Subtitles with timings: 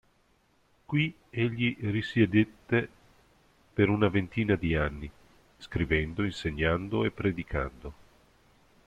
[0.93, 2.89] Qui egli risiedette
[3.71, 5.07] per una ventina di anni,
[5.57, 7.93] scrivendo, insegnando e predicando.